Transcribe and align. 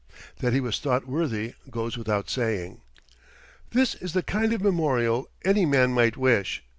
That 0.39 0.53
he 0.53 0.59
was 0.59 0.79
thought 0.79 1.05
worthy 1.05 1.53
goes 1.69 1.95
without 1.95 2.27
saying. 2.27 2.81
This 3.69 3.93
is 3.93 4.13
the 4.13 4.23
kind 4.23 4.51
of 4.51 4.59
memorial 4.61 5.29
any 5.45 5.63
man 5.67 5.93
might 5.93 6.17
wish. 6.17 6.63